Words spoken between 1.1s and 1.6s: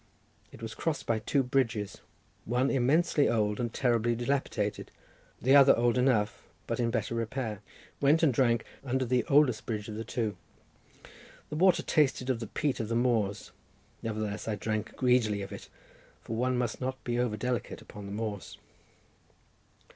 two